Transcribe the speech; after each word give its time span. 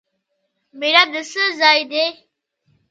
محراب 0.79 1.07
د 1.13 1.15
څه 1.31 1.43
ځای 1.59 1.79
دی؟ 1.91 2.05